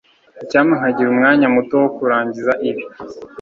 [0.43, 2.83] Icyampa nkagira umwanya muto wo kurangiza ibi.